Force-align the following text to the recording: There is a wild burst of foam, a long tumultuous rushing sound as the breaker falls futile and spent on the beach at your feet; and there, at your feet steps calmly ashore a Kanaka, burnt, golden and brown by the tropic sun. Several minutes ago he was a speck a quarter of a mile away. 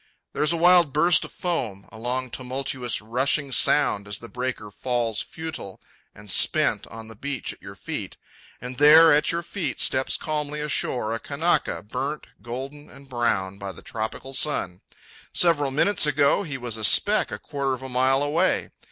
There 0.33 0.41
is 0.41 0.51
a 0.51 0.57
wild 0.57 0.93
burst 0.93 1.23
of 1.25 1.31
foam, 1.31 1.87
a 1.91 1.99
long 1.99 2.31
tumultuous 2.31 3.03
rushing 3.03 3.51
sound 3.51 4.07
as 4.07 4.17
the 4.17 4.27
breaker 4.27 4.71
falls 4.71 5.21
futile 5.21 5.79
and 6.15 6.31
spent 6.31 6.87
on 6.87 7.07
the 7.07 7.13
beach 7.13 7.53
at 7.53 7.61
your 7.61 7.75
feet; 7.75 8.17
and 8.59 8.77
there, 8.79 9.13
at 9.13 9.31
your 9.31 9.43
feet 9.43 9.79
steps 9.79 10.17
calmly 10.17 10.59
ashore 10.59 11.13
a 11.13 11.19
Kanaka, 11.19 11.83
burnt, 11.83 12.25
golden 12.41 12.89
and 12.89 13.09
brown 13.09 13.59
by 13.59 13.71
the 13.71 13.83
tropic 13.83 14.23
sun. 14.33 14.81
Several 15.33 15.69
minutes 15.69 16.07
ago 16.07 16.41
he 16.41 16.57
was 16.57 16.77
a 16.77 16.83
speck 16.83 17.31
a 17.31 17.37
quarter 17.37 17.73
of 17.73 17.83
a 17.83 17.87
mile 17.87 18.23
away. 18.23 18.71